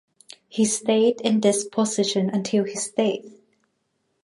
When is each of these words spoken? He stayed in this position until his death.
He 0.47 0.65
stayed 0.65 1.21
in 1.21 1.41
this 1.41 1.63
position 1.63 2.31
until 2.31 2.63
his 2.65 2.89
death. 2.89 3.23